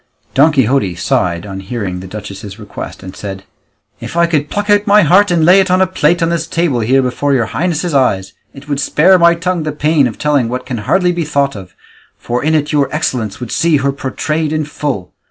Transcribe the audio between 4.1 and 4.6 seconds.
I could